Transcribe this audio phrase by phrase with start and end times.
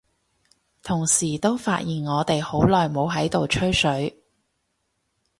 [0.81, 4.19] 同時都發現我哋好耐冇喺度吹水，